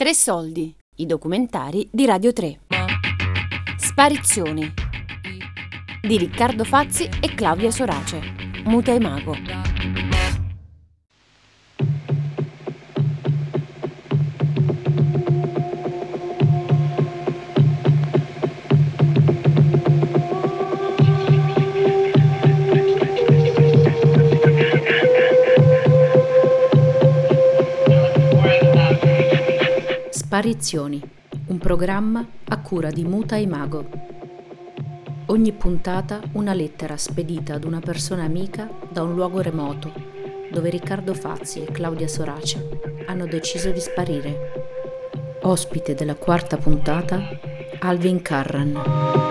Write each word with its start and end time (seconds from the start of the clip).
Tre 0.00 0.14
soldi, 0.14 0.74
i 0.96 1.04
documentari 1.04 1.86
di 1.92 2.06
Radio 2.06 2.32
3. 2.32 2.60
Sparizioni 3.76 4.72
di 6.00 6.16
Riccardo 6.16 6.64
Fazzi 6.64 7.06
e 7.20 7.34
Claudia 7.34 7.70
Sorace. 7.70 8.18
Muta 8.64 8.94
e 8.94 8.98
Mago. 8.98 9.34
Sparizioni, 30.30 31.02
un 31.46 31.58
programma 31.58 32.24
a 32.50 32.60
cura 32.60 32.88
di 32.90 33.02
Muta 33.02 33.34
e 33.34 33.48
Mago. 33.48 33.84
Ogni 35.26 35.50
puntata 35.50 36.20
una 36.34 36.52
lettera 36.52 36.96
spedita 36.96 37.54
ad 37.54 37.64
una 37.64 37.80
persona 37.80 38.22
amica 38.22 38.70
da 38.92 39.02
un 39.02 39.16
luogo 39.16 39.40
remoto, 39.40 39.92
dove 40.52 40.70
Riccardo 40.70 41.14
Fazzi 41.14 41.64
e 41.64 41.72
Claudia 41.72 42.06
Sorace 42.06 42.80
hanno 43.06 43.26
deciso 43.26 43.72
di 43.72 43.80
sparire. 43.80 45.38
Ospite 45.42 45.96
della 45.96 46.14
quarta 46.14 46.58
puntata, 46.58 47.20
Alvin 47.80 48.22
Carran. 48.22 49.29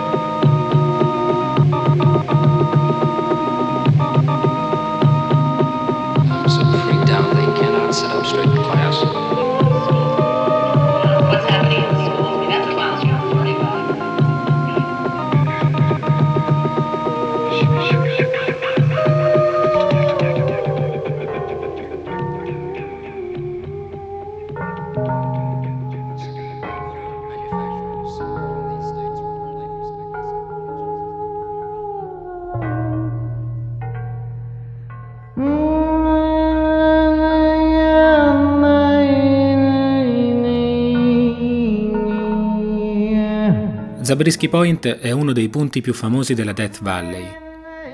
Zabriskie 44.10 44.48
Point 44.48 44.88
è 44.88 45.12
uno 45.12 45.30
dei 45.30 45.48
punti 45.48 45.80
più 45.80 45.94
famosi 45.94 46.34
della 46.34 46.50
Death 46.50 46.82
Valley. 46.82 47.24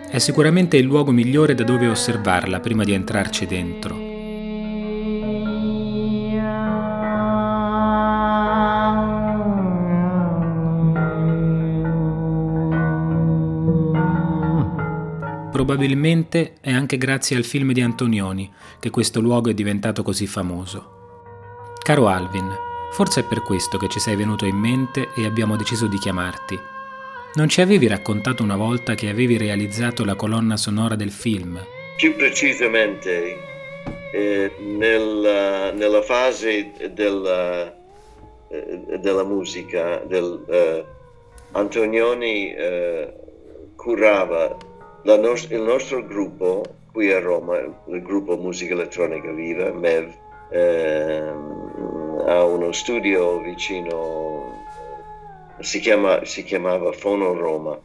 È 0.08 0.16
sicuramente 0.16 0.78
il 0.78 0.86
luogo 0.86 1.10
migliore 1.10 1.54
da 1.54 1.62
dove 1.62 1.88
osservarla 1.88 2.58
prima 2.58 2.84
di 2.84 2.92
entrarci 2.94 3.44
dentro. 3.44 3.94
Probabilmente 15.52 16.54
è 16.62 16.72
anche 16.72 16.96
grazie 16.96 17.36
al 17.36 17.44
film 17.44 17.72
di 17.72 17.82
Antonioni 17.82 18.50
che 18.80 18.88
questo 18.88 19.20
luogo 19.20 19.50
è 19.50 19.54
diventato 19.54 20.02
così 20.02 20.26
famoso. 20.26 20.94
Caro 21.82 22.08
Alvin, 22.08 22.65
forse 22.96 23.20
è 23.20 23.24
per 23.24 23.42
questo 23.42 23.76
che 23.76 23.88
ci 23.88 24.00
sei 24.00 24.16
venuto 24.16 24.46
in 24.46 24.56
mente 24.56 25.08
e 25.14 25.26
abbiamo 25.26 25.54
deciso 25.54 25.86
di 25.86 25.98
chiamarti. 25.98 26.58
Non 27.34 27.46
ci 27.46 27.60
avevi 27.60 27.88
raccontato 27.88 28.42
una 28.42 28.56
volta 28.56 28.94
che 28.94 29.10
avevi 29.10 29.36
realizzato 29.36 30.02
la 30.02 30.14
colonna 30.14 30.56
sonora 30.56 30.94
del 30.94 31.10
film? 31.10 31.62
Più 31.94 32.16
precisamente 32.16 33.36
eh, 34.14 34.50
nel- 34.60 35.74
nella 35.76 36.00
fase 36.00 36.72
della, 36.94 37.66
eh, 38.48 38.98
della 38.98 39.24
musica, 39.24 39.98
del, 40.06 40.42
eh, 40.48 40.84
Antonioni 41.52 42.54
eh, 42.54 43.12
curava 43.76 44.56
nos- 45.02 45.50
il 45.50 45.60
nostro 45.60 46.02
gruppo 46.06 46.62
qui 46.92 47.12
a 47.12 47.20
Roma, 47.20 47.58
il 47.58 48.00
gruppo 48.02 48.38
Musica 48.38 48.72
Elettronica 48.72 49.30
Viva, 49.32 49.70
MEV, 49.70 50.14
ha 52.26 52.44
uno 52.44 52.72
studio 52.72 53.38
vicino, 53.38 54.64
si, 55.60 55.78
chiama- 55.78 56.24
si 56.24 56.42
chiamava 56.42 56.90
Fono 56.92 57.32
Roma 57.34 57.78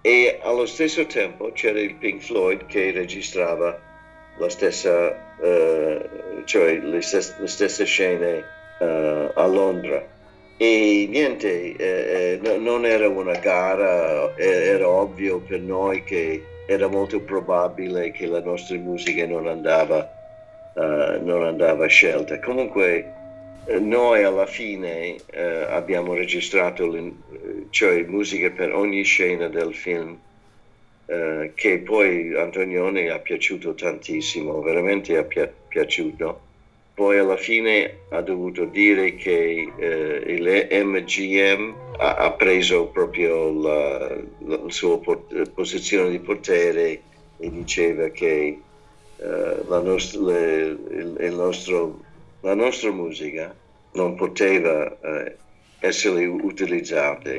e 0.00 0.40
allo 0.42 0.66
stesso 0.66 1.06
tempo 1.06 1.52
c'era 1.52 1.78
il 1.78 1.94
Pink 1.96 2.22
Floyd 2.22 2.66
che 2.66 2.90
registrava 2.90 3.78
la 4.38 4.48
stessa, 4.48 5.14
eh, 5.40 6.08
cioè 6.44 6.78
le, 6.78 7.02
stes- 7.02 7.38
le 7.38 7.46
stesse 7.46 7.84
scene 7.84 8.42
eh, 8.80 9.30
a 9.34 9.46
Londra. 9.46 10.02
E 10.56 11.06
niente, 11.10 11.76
eh, 11.76 11.76
eh, 11.76 12.40
no- 12.42 12.56
non 12.56 12.86
era 12.86 13.08
una 13.08 13.38
gara, 13.38 14.34
eh, 14.36 14.68
era 14.68 14.88
ovvio 14.88 15.38
per 15.40 15.60
noi 15.60 16.02
che 16.02 16.42
era 16.66 16.88
molto 16.88 17.20
probabile 17.20 18.10
che 18.12 18.26
la 18.26 18.40
nostra 18.40 18.76
musica 18.78 19.26
non 19.26 19.46
andava, 19.48 20.08
eh, 20.74 21.18
non 21.20 21.44
andava 21.44 21.86
scelta. 21.86 22.38
Comunque 22.40 23.20
noi 23.80 24.22
alla 24.24 24.46
fine 24.46 25.16
eh, 25.26 25.42
abbiamo 25.70 26.14
registrato 26.14 26.94
eh, 26.94 27.66
cioè 27.70 28.02
musica 28.04 28.50
per 28.50 28.74
ogni 28.74 29.02
scena 29.04 29.48
del 29.48 29.74
film 29.74 30.18
eh, 31.06 31.52
che 31.54 31.78
poi 31.80 32.34
Antonioni 32.36 33.08
ha 33.08 33.18
piaciuto 33.18 33.74
tantissimo, 33.74 34.60
veramente 34.60 35.16
ha 35.16 35.24
pia- 35.24 35.52
piaciuto. 35.68 36.40
Poi 36.94 37.18
alla 37.18 37.36
fine 37.38 38.04
ha 38.10 38.20
dovuto 38.20 38.66
dire 38.66 39.14
che 39.14 39.72
eh, 39.78 40.22
il 40.26 40.68
MGM 40.84 41.74
ha, 41.98 42.14
ha 42.16 42.32
preso 42.32 42.88
proprio 42.88 43.50
la, 43.50 44.14
la 44.40 44.60
sua 44.68 44.98
po- 45.00 45.26
posizione 45.54 46.10
di 46.10 46.20
potere 46.20 47.02
e 47.38 47.50
diceva 47.50 48.08
che 48.08 48.62
eh, 49.16 49.64
la, 49.68 49.80
nost- 49.80 50.16
le- 50.16 50.76
il- 50.90 51.16
il 51.18 51.34
nostro- 51.34 52.04
la 52.42 52.54
nostra 52.54 52.90
musica 52.92 53.56
non 53.92 54.14
poteva 54.16 54.98
eh, 55.00 55.38
essere 55.78 56.26
utilizzata 56.26 57.30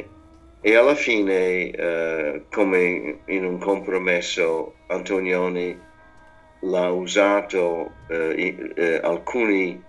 e 0.66 0.76
alla 0.76 0.96
fine, 0.96 1.72
eh, 1.72 2.48
come 2.50 3.24
in 3.28 3.46
un 3.46 3.60
compromesso, 3.60 4.82
Antonioni 4.88 5.92
l'ha 6.60 6.90
usato 6.90 8.04
eh, 8.08 8.74
eh, 8.76 8.96
alcuni 9.04 9.86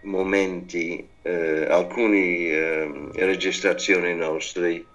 momenti, 0.00 1.16
eh, 1.22 1.66
alcune 1.66 2.48
ehm, 2.48 3.12
registrazioni 3.12 4.14
nostre 4.16 4.90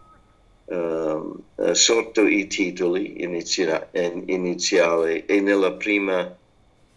eh, 0.66 1.74
sotto 1.74 2.26
i 2.28 2.48
titoli 2.48 3.22
inizia- 3.24 3.90
in- 3.94 4.24
iniziali 4.28 5.26
e 5.26 5.40
nella 5.42 5.74
prima, 5.78 6.38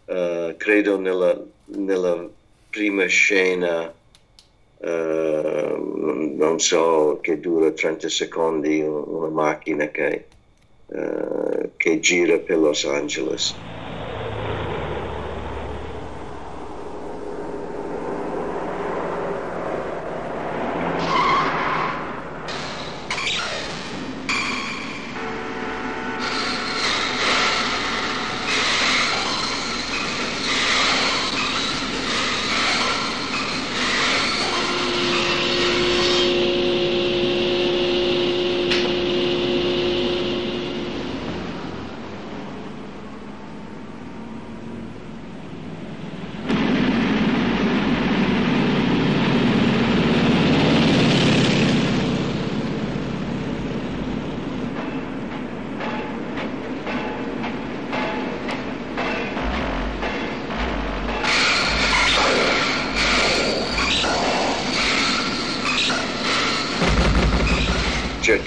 eh, 0.06 0.54
credo 0.58 0.98
nella, 0.98 1.44
nella 1.66 2.30
prima 2.74 3.06
scena 3.06 3.94
eh, 4.80 5.76
non 5.78 6.58
so, 6.58 7.20
che 7.22 7.38
dura 7.38 7.70
30 7.70 8.08
secondi, 8.08 8.80
una 8.80 9.28
macchina 9.28 9.88
che, 9.90 10.26
eh, 10.88 11.70
che 11.76 12.00
gira 12.00 12.36
per 12.38 12.58
Los 12.58 12.84
Angeles. 12.84 13.54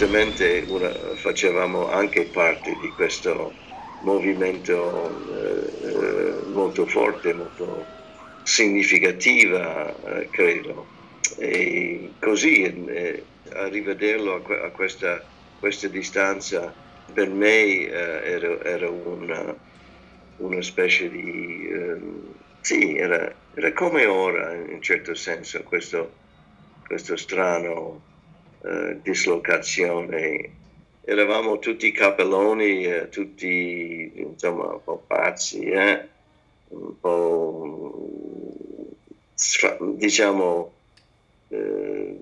Certamente 0.08 0.64
una, 0.70 0.90
facevamo 1.16 1.92
anche 1.92 2.24
parte 2.26 2.76
di 2.82 2.90
questo 2.92 3.52
movimento 4.04 5.10
eh 5.84 6.46
molto 6.48 6.86
forte, 6.88 7.34
molto 7.34 7.86
significativa, 8.44 9.94
eh, 10.06 10.30
credo. 10.30 10.86
E 11.38 12.12
così 12.20 12.64
eh, 12.64 13.24
a 13.52 13.68
rivederlo 13.68 14.36
a, 14.36 14.66
a 14.66 14.70
questa, 14.70 15.22
questa, 15.60 15.88
distanza 15.88 16.74
per 17.14 17.30
me 17.30 17.50
eh, 17.50 17.90
era, 17.90 18.64
era 18.64 18.90
una, 18.90 19.54
una, 20.38 20.62
specie 20.62 21.10
di... 21.10 21.68
Ehm, 21.70 22.34
sì, 22.62 22.96
era, 22.98 23.32
era, 23.54 23.74
come 23.74 24.06
ora 24.06 24.54
in 24.54 24.74
un 24.74 24.82
certo 24.82 25.14
senso 25.14 25.62
questo, 25.64 26.12
questo 26.88 27.16
strano 27.18 28.02
eh, 28.68 29.00
dislocazione. 29.02 30.56
Eravamo 31.02 31.60
tutti 31.60 31.92
capelloni, 31.92 32.84
eh, 32.84 33.10
tutti 33.10 34.12
insomma 34.16 34.74
un 34.74 34.84
po' 34.84 35.04
pazzi, 35.08 35.62
eh? 35.66 36.08
un 36.70 37.00
po' 37.00 38.10
diciamo 39.96 40.74
eh, 41.50 42.20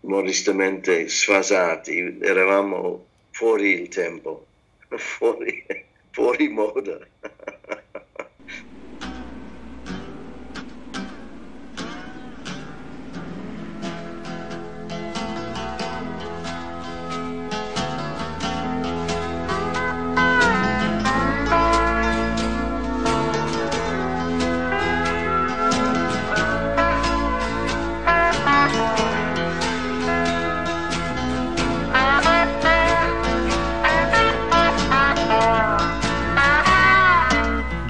modestamente 0.00 1.08
sfasati, 1.08 2.18
eravamo 2.20 3.06
fuori 3.30 3.80
il 3.80 3.88
tempo, 3.88 4.46
fuori, 4.96 5.64
fuori 6.10 6.48
moda. 6.48 6.98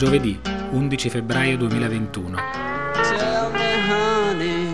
Giovedì 0.00 0.40
11 0.70 1.10
febbraio 1.10 1.58
2021. 1.58 2.38
Tell 2.94 3.52
me 3.52 3.76
honey, 3.86 4.72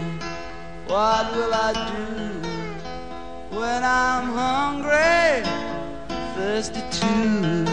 what 0.86 1.34
will 1.34 1.52
I 1.52 1.72
do 1.72 3.58
when 3.58 3.82
I'm 3.82 4.30
hungry, 4.32 5.42
thirsty 6.36 6.80
too? 6.92 7.64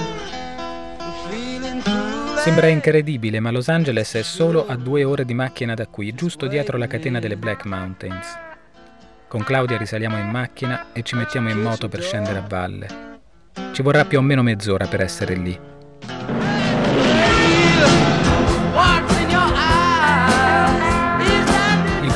Sembra 2.38 2.69
incredibile, 2.69 3.39
ma 3.39 3.51
Los 3.51 3.67
Angeles 3.67 4.15
è 4.15 4.23
solo 4.23 4.65
a 4.65 4.75
due 4.75 5.03
ore 5.03 5.23
di 5.23 5.35
macchina 5.35 5.75
da 5.75 5.85
qui, 5.85 6.11
giusto 6.15 6.47
dietro 6.47 6.79
la 6.79 6.88
catena 6.88 7.19
delle 7.19 7.38
Black 7.38 7.65
Mountains. 7.65 8.35
Con 9.27 9.44
Claudia 9.44 9.77
risaliamo 9.77 10.17
in 10.17 10.29
macchina 10.31 10.88
e 10.91 11.03
ci 11.03 11.15
mettiamo 11.15 11.51
in 11.51 11.61
moto 11.61 11.88
per 11.88 12.01
scendere 12.01 12.39
a 12.39 12.45
valle. 12.47 12.88
Ci 13.73 13.83
vorrà 13.83 14.06
più 14.06 14.17
o 14.17 14.21
meno 14.23 14.41
mezz'ora 14.41 14.88
per 14.88 15.01
essere 15.01 15.35
lì. 15.35 15.59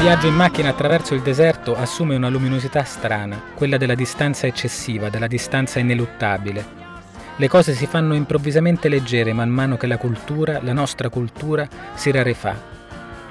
Viaggio 0.08 0.28
in 0.28 0.36
macchina 0.36 0.70
attraverso 0.70 1.16
il 1.16 1.22
deserto 1.22 1.76
assume 1.76 2.16
una 2.16 2.30
luminosità 2.30 2.86
strana, 2.86 3.42
quella 3.54 3.76
della 3.76 3.94
distanza 3.94 4.48
eccessiva, 4.48 5.10
della 5.10 5.28
distanza 5.28 5.80
ineluttabile. 5.80 6.66
Le 7.36 7.48
cose 7.50 7.74
si 7.74 7.88
fanno 7.88 8.16
improvvisamente 8.16 8.88
leggere 8.88 9.34
man 9.34 9.50
mano 9.50 9.76
che 9.76 9.86
la 9.86 9.98
cultura, 9.98 10.62
la 10.64 10.72
nostra 10.72 11.10
cultura, 11.10 11.68
si 11.94 12.10
rarefà. 12.10 12.56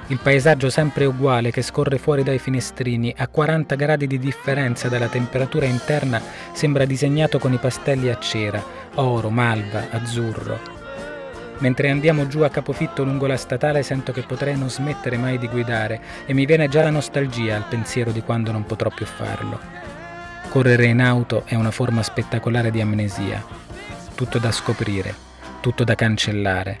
Il 0.09 0.19
paesaggio 0.21 0.69
sempre 0.69 1.05
uguale 1.05 1.49
che 1.49 1.63
scorre 1.63 1.97
fuori 1.97 2.21
dai 2.21 2.37
finestrini, 2.37 3.11
a 3.17 3.27
40 3.27 3.73
gradi 3.73 4.05
di 4.05 4.19
differenza 4.19 4.87
dalla 4.87 5.07
temperatura 5.07 5.65
interna, 5.65 6.21
sembra 6.51 6.85
disegnato 6.85 7.39
con 7.39 7.53
i 7.53 7.57
pastelli 7.57 8.11
a 8.11 8.19
cera, 8.19 8.63
oro, 8.93 9.31
malva, 9.31 9.87
azzurro. 9.89 10.76
Mentre 11.59 11.89
andiamo 11.89 12.27
giù 12.27 12.41
a 12.41 12.49
capofitto 12.49 13.03
lungo 13.03 13.25
la 13.25 13.37
statale 13.37 13.81
sento 13.81 14.11
che 14.11 14.21
potrei 14.21 14.57
non 14.57 14.69
smettere 14.69 15.17
mai 15.17 15.37
di 15.37 15.47
guidare 15.47 15.99
e 16.25 16.33
mi 16.33 16.45
viene 16.45 16.67
già 16.67 16.83
la 16.83 16.91
nostalgia 16.91 17.55
al 17.55 17.65
pensiero 17.67 18.11
di 18.11 18.21
quando 18.21 18.51
non 18.51 18.65
potrò 18.65 18.89
più 18.89 19.05
farlo. 19.05 19.59
Correre 20.49 20.85
in 20.85 21.01
auto 21.01 21.43
è 21.45 21.55
una 21.55 21.71
forma 21.71 22.03
spettacolare 22.03 22.71
di 22.71 22.79
amnesia. 22.79 23.43
Tutto 24.13 24.37
da 24.37 24.51
scoprire, 24.51 25.13
tutto 25.59 25.83
da 25.83 25.95
cancellare, 25.95 26.77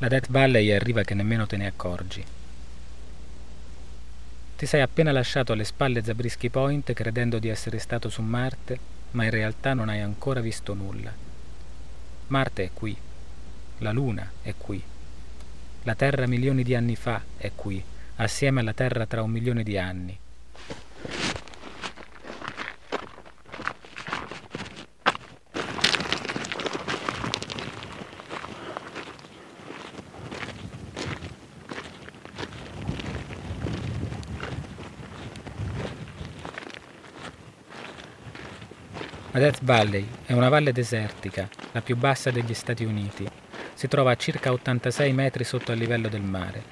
La 0.00 0.08
Death 0.08 0.30
Valley 0.30 0.70
arriva 0.70 1.02
che 1.02 1.12
nemmeno 1.12 1.46
te 1.46 1.58
ne 1.58 1.66
accorgi. 1.66 2.24
Ti 4.56 4.64
sei 4.64 4.80
appena 4.80 5.12
lasciato 5.12 5.52
alle 5.52 5.64
spalle 5.64 6.02
Zabriskie 6.02 6.48
Point 6.48 6.94
credendo 6.94 7.38
di 7.38 7.48
essere 7.48 7.78
stato 7.78 8.08
su 8.08 8.22
Marte, 8.22 8.78
ma 9.10 9.24
in 9.24 9.30
realtà 9.30 9.74
non 9.74 9.90
hai 9.90 10.00
ancora 10.00 10.40
visto 10.40 10.72
nulla. 10.72 11.12
Marte 12.28 12.64
è 12.64 12.70
qui, 12.72 12.96
la 13.80 13.92
Luna 13.92 14.30
è 14.40 14.54
qui, 14.56 14.82
la 15.82 15.94
Terra 15.94 16.26
milioni 16.26 16.62
di 16.62 16.74
anni 16.74 16.96
fa 16.96 17.20
è 17.36 17.52
qui, 17.54 17.84
assieme 18.16 18.60
alla 18.60 18.72
Terra 18.72 19.04
tra 19.04 19.22
un 19.22 19.30
milione 19.30 19.62
di 19.62 19.76
anni. 19.76 20.18
La 39.32 39.38
Death 39.38 39.62
Valley 39.62 40.08
è 40.26 40.32
una 40.32 40.48
valle 40.48 40.72
desertica, 40.72 41.48
la 41.70 41.82
più 41.82 41.96
bassa 41.96 42.32
degli 42.32 42.52
Stati 42.52 42.84
Uniti. 42.84 43.24
Si 43.74 43.86
trova 43.86 44.10
a 44.10 44.16
circa 44.16 44.50
86 44.50 45.12
metri 45.12 45.44
sotto 45.44 45.70
il 45.70 45.78
livello 45.78 46.08
del 46.08 46.22
mare. 46.22 46.64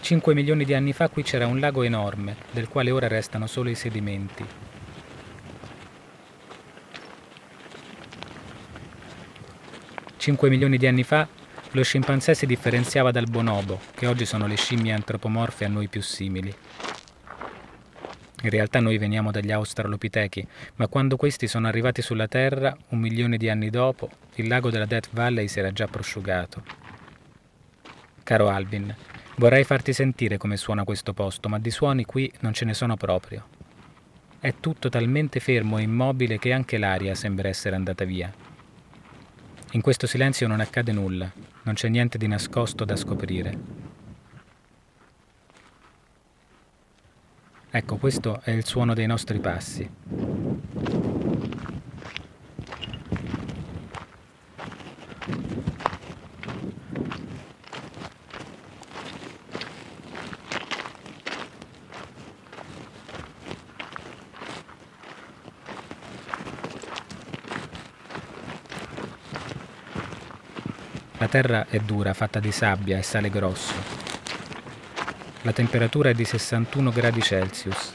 5 0.00 0.32
milioni 0.32 0.64
di 0.64 0.72
anni 0.72 0.94
fa 0.94 1.10
qui 1.10 1.22
c'era 1.22 1.46
un 1.46 1.60
lago 1.60 1.82
enorme, 1.82 2.36
del 2.52 2.68
quale 2.68 2.90
ora 2.90 3.06
restano 3.06 3.46
solo 3.46 3.68
i 3.68 3.74
sedimenti. 3.74 4.46
Cinque 10.16 10.48
milioni 10.48 10.78
di 10.78 10.86
anni 10.86 11.02
fa 11.02 11.28
lo 11.72 11.82
scimpanzé 11.82 12.32
si 12.32 12.46
differenziava 12.46 13.10
dal 13.10 13.28
bonobo, 13.28 13.78
che 13.94 14.06
oggi 14.06 14.24
sono 14.24 14.46
le 14.46 14.56
scimmie 14.56 14.94
antropomorfe 14.94 15.66
a 15.66 15.68
noi 15.68 15.88
più 15.88 16.00
simili. 16.00 16.54
In 18.42 18.50
realtà 18.50 18.78
noi 18.78 18.98
veniamo 18.98 19.32
dagli 19.32 19.50
Australopitechi, 19.50 20.46
ma 20.76 20.86
quando 20.86 21.16
questi 21.16 21.48
sono 21.48 21.66
arrivati 21.66 22.02
sulla 22.02 22.28
Terra, 22.28 22.76
un 22.90 23.00
milione 23.00 23.36
di 23.36 23.48
anni 23.48 23.68
dopo, 23.68 24.08
il 24.36 24.46
lago 24.46 24.70
della 24.70 24.86
Death 24.86 25.08
Valley 25.10 25.48
si 25.48 25.58
era 25.58 25.72
già 25.72 25.88
prosciugato. 25.88 26.62
Caro 28.22 28.48
Alvin, 28.48 28.94
vorrei 29.36 29.64
farti 29.64 29.92
sentire 29.92 30.36
come 30.36 30.56
suona 30.56 30.84
questo 30.84 31.14
posto, 31.14 31.48
ma 31.48 31.58
di 31.58 31.70
suoni 31.70 32.04
qui 32.04 32.30
non 32.40 32.52
ce 32.52 32.64
ne 32.64 32.74
sono 32.74 32.96
proprio. 32.96 33.46
È 34.38 34.54
tutto 34.60 34.88
talmente 34.88 35.40
fermo 35.40 35.78
e 35.78 35.82
immobile 35.82 36.38
che 36.38 36.52
anche 36.52 36.78
l'aria 36.78 37.16
sembra 37.16 37.48
essere 37.48 37.74
andata 37.74 38.04
via. 38.04 38.32
In 39.72 39.80
questo 39.80 40.06
silenzio 40.06 40.46
non 40.46 40.60
accade 40.60 40.92
nulla, 40.92 41.28
non 41.64 41.74
c'è 41.74 41.88
niente 41.88 42.18
di 42.18 42.28
nascosto 42.28 42.84
da 42.84 42.94
scoprire. 42.94 43.87
Ecco, 47.70 47.96
questo 47.96 48.40
è 48.42 48.50
il 48.50 48.64
suono 48.64 48.94
dei 48.94 49.06
nostri 49.06 49.38
passi. 49.40 49.88
La 71.18 71.28
terra 71.28 71.66
è 71.68 71.78
dura, 71.80 72.14
fatta 72.14 72.40
di 72.40 72.50
sabbia 72.50 72.96
e 72.96 73.02
sale 73.02 73.28
grosso. 73.28 73.97
La 75.48 75.54
temperatura 75.54 76.10
è 76.10 76.12
di 76.12 76.26
61 76.26 76.90
gradi 76.90 77.22
Celsius. 77.22 77.94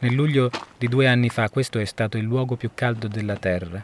Nel 0.00 0.12
luglio 0.12 0.50
di 0.76 0.86
due 0.86 1.06
anni 1.06 1.30
fa 1.30 1.48
questo 1.48 1.78
è 1.78 1.86
stato 1.86 2.18
il 2.18 2.24
luogo 2.24 2.56
più 2.56 2.72
caldo 2.74 3.08
della 3.08 3.36
Terra. 3.36 3.82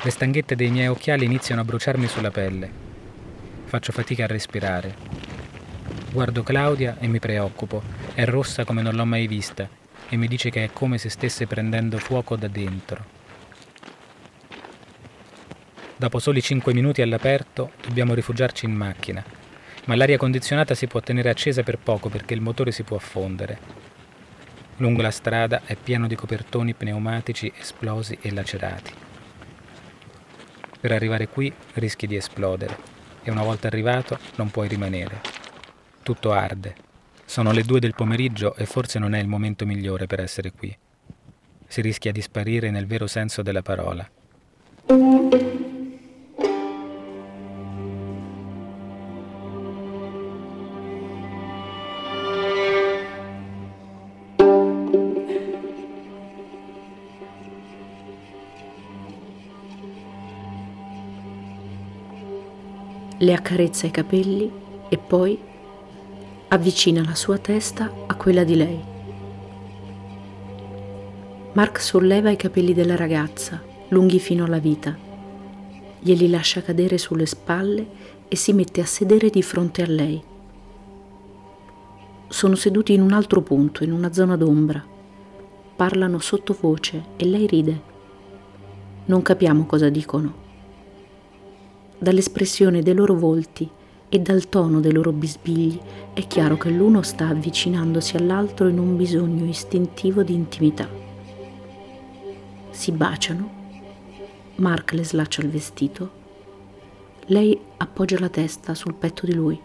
Le 0.00 0.10
stanghette 0.10 0.54
dei 0.54 0.70
miei 0.70 0.86
occhiali 0.86 1.24
iniziano 1.24 1.62
a 1.62 1.64
bruciarmi 1.64 2.06
sulla 2.06 2.30
pelle. 2.30 2.70
Faccio 3.64 3.90
fatica 3.90 4.22
a 4.22 4.28
respirare. 4.28 4.94
Guardo 6.12 6.44
Claudia 6.44 6.98
e 7.00 7.08
mi 7.08 7.18
preoccupo. 7.18 7.82
È 8.14 8.24
rossa 8.24 8.64
come 8.64 8.80
non 8.80 8.94
l'ho 8.94 9.06
mai 9.06 9.26
vista 9.26 9.68
e 10.08 10.16
mi 10.16 10.28
dice 10.28 10.50
che 10.50 10.62
è 10.62 10.70
come 10.72 10.98
se 10.98 11.08
stesse 11.08 11.48
prendendo 11.48 11.98
fuoco 11.98 12.36
da 12.36 12.46
dentro. 12.46 13.13
Dopo 16.04 16.18
soli 16.18 16.42
5 16.42 16.74
minuti 16.74 17.00
all'aperto 17.00 17.70
dobbiamo 17.82 18.12
rifugiarci 18.12 18.66
in 18.66 18.74
macchina, 18.74 19.24
ma 19.86 19.96
l'aria 19.96 20.18
condizionata 20.18 20.74
si 20.74 20.86
può 20.86 21.00
tenere 21.00 21.30
accesa 21.30 21.62
per 21.62 21.78
poco 21.78 22.10
perché 22.10 22.34
il 22.34 22.42
motore 22.42 22.72
si 22.72 22.82
può 22.82 22.98
affondere. 22.98 23.58
Lungo 24.76 25.00
la 25.00 25.10
strada 25.10 25.62
è 25.64 25.76
pieno 25.76 26.06
di 26.06 26.14
copertoni 26.14 26.74
pneumatici 26.74 27.50
esplosi 27.58 28.18
e 28.20 28.34
lacerati. 28.34 28.92
Per 30.78 30.92
arrivare 30.92 31.26
qui 31.26 31.50
rischi 31.72 32.06
di 32.06 32.16
esplodere 32.16 32.76
e 33.22 33.30
una 33.30 33.42
volta 33.42 33.68
arrivato 33.68 34.18
non 34.36 34.50
puoi 34.50 34.68
rimanere. 34.68 35.22
Tutto 36.02 36.32
arde. 36.32 36.74
Sono 37.24 37.50
le 37.50 37.62
due 37.62 37.80
del 37.80 37.94
pomeriggio 37.94 38.54
e 38.56 38.66
forse 38.66 38.98
non 38.98 39.14
è 39.14 39.20
il 39.20 39.26
momento 39.26 39.64
migliore 39.64 40.06
per 40.06 40.20
essere 40.20 40.52
qui. 40.52 40.76
Si 41.66 41.80
rischia 41.80 42.12
di 42.12 42.20
sparire 42.20 42.70
nel 42.70 42.86
vero 42.86 43.06
senso 43.06 43.40
della 43.40 43.62
parola. 43.62 44.06
Le 63.18 63.32
accarezza 63.32 63.86
i 63.86 63.92
capelli 63.92 64.50
e 64.88 64.98
poi 64.98 65.38
avvicina 66.48 67.04
la 67.04 67.14
sua 67.14 67.38
testa 67.38 67.92
a 68.06 68.14
quella 68.16 68.42
di 68.42 68.56
lei. 68.56 68.82
Mark 71.52 71.80
solleva 71.80 72.30
i 72.30 72.36
capelli 72.36 72.74
della 72.74 72.96
ragazza, 72.96 73.62
lunghi 73.88 74.18
fino 74.18 74.44
alla 74.44 74.58
vita, 74.58 74.96
glieli 76.00 76.28
lascia 76.28 76.62
cadere 76.62 76.98
sulle 76.98 77.26
spalle 77.26 77.86
e 78.26 78.34
si 78.34 78.52
mette 78.52 78.80
a 78.80 78.86
sedere 78.86 79.30
di 79.30 79.42
fronte 79.42 79.82
a 79.82 79.86
lei. 79.86 80.22
Sono 82.26 82.56
seduti 82.56 82.94
in 82.94 83.00
un 83.00 83.12
altro 83.12 83.42
punto, 83.42 83.84
in 83.84 83.92
una 83.92 84.12
zona 84.12 84.36
d'ombra. 84.36 84.84
Parlano 85.76 86.18
sottovoce 86.18 87.04
e 87.16 87.24
lei 87.26 87.46
ride. 87.46 87.82
Non 89.04 89.22
capiamo 89.22 89.66
cosa 89.66 89.88
dicono 89.88 90.43
dall'espressione 92.04 92.82
dei 92.82 92.94
loro 92.94 93.14
volti 93.14 93.68
e 94.10 94.20
dal 94.20 94.48
tono 94.50 94.78
dei 94.78 94.92
loro 94.92 95.10
bisbigli 95.10 95.80
è 96.12 96.24
chiaro 96.26 96.56
che 96.58 96.68
l'uno 96.68 97.00
sta 97.00 97.28
avvicinandosi 97.28 98.16
all'altro 98.16 98.68
in 98.68 98.78
un 98.78 98.94
bisogno 98.94 99.46
istintivo 99.46 100.22
di 100.22 100.34
intimità. 100.34 100.86
Si 102.70 102.92
baciano, 102.92 103.50
Mark 104.56 104.92
le 104.92 105.02
slaccia 105.02 105.40
il 105.40 105.48
vestito, 105.48 106.22
lei 107.28 107.58
appoggia 107.78 108.20
la 108.20 108.28
testa 108.28 108.74
sul 108.74 108.94
petto 108.94 109.24
di 109.24 109.34
lui. 109.34 109.58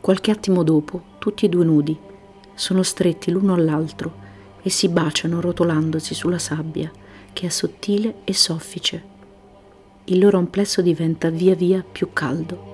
Qualche 0.00 0.30
attimo 0.32 0.64
dopo, 0.64 1.02
tutti 1.18 1.46
e 1.46 1.48
due 1.48 1.64
nudi, 1.64 1.96
sono 2.52 2.82
stretti 2.82 3.30
l'uno 3.30 3.54
all'altro 3.54 4.22
e 4.60 4.70
si 4.70 4.88
baciano 4.88 5.40
rotolandosi 5.40 6.14
sulla 6.14 6.38
sabbia, 6.38 6.90
che 7.32 7.46
è 7.46 7.50
sottile 7.50 8.16
e 8.24 8.34
soffice 8.34 9.12
il 10.06 10.18
loro 10.18 10.36
amplesso 10.36 10.82
diventa 10.82 11.30
via 11.30 11.54
via 11.54 11.82
più 11.82 12.12
caldo. 12.12 12.72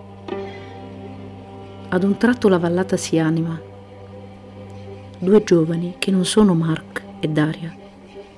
Ad 1.89 2.03
un 2.03 2.17
tratto 2.17 2.49
la 2.49 2.59
vallata 2.59 2.97
si 2.97 3.19
anima. 3.19 3.61
Due 5.17 5.45
giovani, 5.45 5.95
che 6.01 6.11
non 6.11 6.25
sono 6.25 6.55
Mark 6.55 7.05
e 7.21 7.29
Daria, 7.29 7.73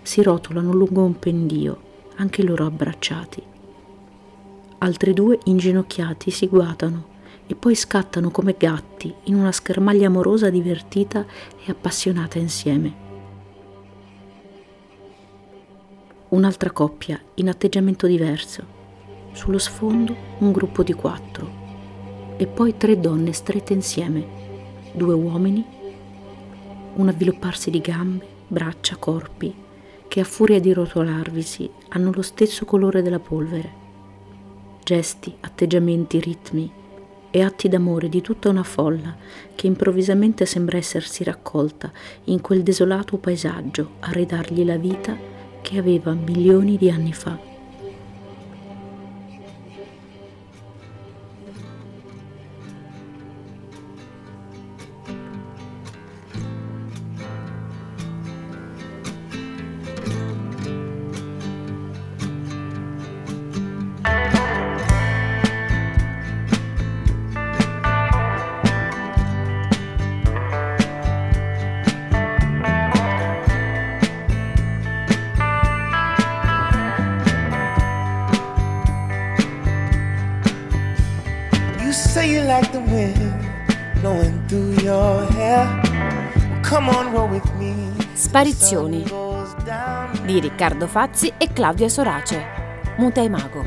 si 0.03 0.23
rotolano 0.23 0.73
lungo 0.73 1.05
un 1.05 1.19
pendio, 1.19 1.81
anche 2.17 2.43
loro 2.43 2.67
abbracciati. 2.67 3.43
Altri 4.79 5.15
due 5.15 5.39
inginocchiati 5.45 6.31
si 6.31 6.47
guatano 6.47 7.07
e 7.47 7.55
poi 7.55 7.75
scattano 7.75 8.31
come 8.31 8.57
gatti 8.59 9.15
in 9.25 9.37
una 9.37 9.53
schermaglia 9.53 10.09
amorosa 10.09 10.51
divertita 10.51 11.25
e 11.65 11.71
appassionata 11.71 12.39
insieme. 12.39 13.01
Un'altra 16.29 16.71
coppia 16.73 17.19
in 17.35 17.49
atteggiamento 17.49 18.07
diverso 18.07 18.81
sullo 19.33 19.59
sfondo 19.59 20.15
un 20.39 20.53
gruppo 20.53 20.83
di 20.83 20.93
quattro 20.93 21.61
e 22.37 22.47
poi 22.47 22.77
tre 22.77 22.99
donne 22.99 23.33
strette 23.33 23.73
insieme, 23.73 24.27
due 24.93 25.15
uomini, 25.15 25.65
un 26.95 27.09
avvilupparsi 27.09 27.71
di 27.71 27.81
gambe, 27.81 28.27
braccia, 28.47 28.97
corpi, 28.97 29.55
che 30.09 30.21
a 30.21 30.25
furia 30.25 30.61
di 30.61 30.73
rotolarvisi 30.73 31.71
hanno 31.89 32.11
lo 32.13 32.23
stesso 32.23 32.65
colore 32.65 33.01
della 33.01 33.19
polvere. 33.19 33.81
Gesti, 34.83 35.35
atteggiamenti, 35.41 36.21
ritmi 36.21 36.71
e 37.31 37.43
atti 37.43 37.69
d'amore 37.69 38.11
di 38.11 38.21
tutta 38.21 38.51
una 38.51 38.63
folla 38.63 39.17
che 39.55 39.67
improvvisamente 39.67 40.45
sembra 40.45 40.77
essersi 40.77 41.25
raccolta 41.25 41.91
in 42.25 42.43
quel 42.43 42.63
desolato 42.63 43.17
paesaggio 43.17 43.93
a 44.01 44.11
ridargli 44.11 44.65
la 44.65 44.77
vita 44.77 45.17
che 45.63 45.79
aveva 45.79 46.13
milioni 46.13 46.77
di 46.77 46.91
anni 46.91 47.13
fa. 47.15 47.52
Sparizioni 88.15 89.05
di 90.25 90.41
Riccardo 90.41 90.87
Fazzi 90.87 91.31
e 91.37 91.53
Claudia 91.53 91.91
Sorace. 91.91 92.43
Muta 92.97 93.21
e 93.21 93.29
Mago. 93.29 93.63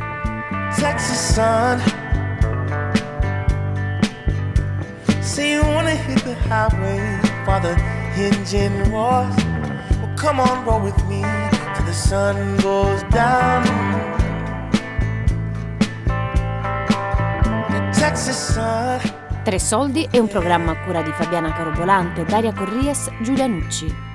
Texas 0.76 1.34
sun. 1.36 1.80
Say 5.22 5.52
you 5.52 5.62
wanna 5.62 5.92
hit 5.92 6.24
the 6.24 6.34
highway 6.50 7.20
for 7.46 7.60
the 7.62 7.80
engine 8.18 8.90
roars. 8.90 9.36
Well, 10.02 10.12
come 10.16 10.40
on, 10.40 10.66
roll 10.66 10.82
with 10.82 10.98
me 11.08 11.22
till 11.76 11.86
the 11.86 11.94
sun 11.94 12.58
goes 12.58 13.04
down. 13.12 13.64
The 17.70 17.82
Texas 17.94 18.36
sun. 18.36 19.25
Tre 19.46 19.60
soldi 19.60 20.08
è 20.10 20.18
un 20.18 20.28
programma 20.28 20.72
a 20.72 20.78
cura 20.84 21.04
di 21.04 21.12
Fabiana 21.12 21.54
Carobolante, 21.54 22.26
Daria 22.26 22.52
Corries, 22.52 23.12
Giulia 23.22 23.46
Nucci 23.46 24.06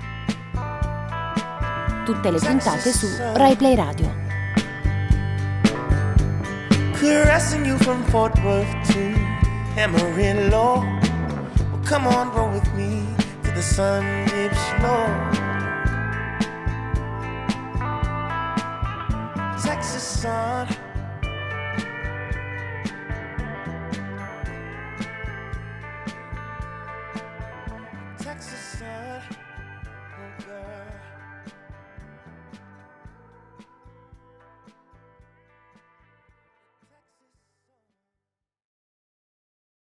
tutte 2.13 2.31
le 2.33 2.39
puntate 2.41 2.93
su 2.93 3.07
Rai 3.35 3.55
Play 3.55 3.77
Radio. 3.77 4.13
Caressing 6.99 7.65
you 7.65 7.77
from 7.79 8.03
Fort 8.07 8.37
Worth 8.43 8.93
to 8.93 9.81
Amarillo. 9.81 10.85
Well, 11.71 11.81
come 11.85 12.09
on, 12.09 12.33
roll 12.33 12.51
with 12.51 12.69
me 12.75 13.07
to 13.45 13.53
the 13.53 13.63
sun 13.63 14.25
dips 14.25 14.59
low. 14.83 15.30